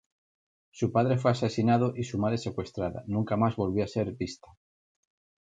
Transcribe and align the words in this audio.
Su 0.71 0.91
padre 0.91 1.19
fue 1.19 1.29
asesinado, 1.29 1.93
y 1.95 2.01
su 2.05 2.17
madre 2.17 2.39
secuestrada, 2.39 3.03
nunca 3.05 3.37
más 3.37 3.55
volvió 3.55 3.83
a 3.83 3.87
ser 3.87 4.13
vista. 4.13 4.47